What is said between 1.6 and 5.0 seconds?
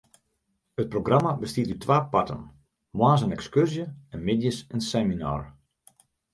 út twa parten: moarns in ekskurzje en middeis in